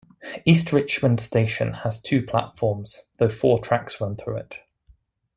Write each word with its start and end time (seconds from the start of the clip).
East 0.45 0.73
Richmond 0.73 1.19
station 1.19 1.73
has 1.73 2.01
two 2.01 2.23
platforms, 2.25 3.01
although 3.19 3.31
four 3.31 3.59
tracks 3.59 4.01
run 4.01 4.15
through 4.15 4.37
it. 4.37 4.57